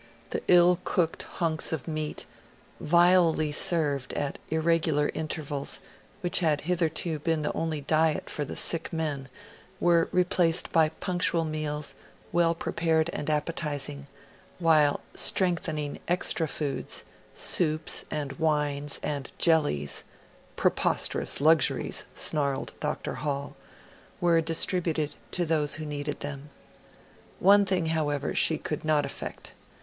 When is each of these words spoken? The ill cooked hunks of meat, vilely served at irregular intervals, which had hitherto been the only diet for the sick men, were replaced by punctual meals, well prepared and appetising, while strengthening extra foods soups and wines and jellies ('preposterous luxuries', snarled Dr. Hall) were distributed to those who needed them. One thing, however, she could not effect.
The 0.31 0.41
ill 0.47 0.79
cooked 0.83 1.21
hunks 1.37 1.71
of 1.71 1.87
meat, 1.87 2.25
vilely 2.79 3.51
served 3.51 4.13
at 4.13 4.39
irregular 4.49 5.11
intervals, 5.13 5.79
which 6.21 6.39
had 6.39 6.61
hitherto 6.61 7.19
been 7.19 7.43
the 7.43 7.53
only 7.53 7.81
diet 7.81 8.27
for 8.27 8.43
the 8.43 8.55
sick 8.55 8.91
men, 8.91 9.29
were 9.79 10.09
replaced 10.11 10.71
by 10.71 10.89
punctual 10.89 11.45
meals, 11.45 11.93
well 12.31 12.55
prepared 12.55 13.11
and 13.13 13.29
appetising, 13.29 14.07
while 14.57 15.01
strengthening 15.13 15.99
extra 16.07 16.47
foods 16.47 17.03
soups 17.35 18.03
and 18.09 18.33
wines 18.39 18.99
and 19.03 19.31
jellies 19.37 20.03
('preposterous 20.55 21.39
luxuries', 21.39 22.05
snarled 22.15 22.73
Dr. 22.79 23.13
Hall) 23.21 23.55
were 24.19 24.41
distributed 24.41 25.13
to 25.29 25.45
those 25.45 25.75
who 25.75 25.85
needed 25.85 26.21
them. 26.21 26.49
One 27.39 27.65
thing, 27.65 27.85
however, 27.85 28.33
she 28.33 28.57
could 28.57 28.83
not 28.83 29.05
effect. 29.05 29.51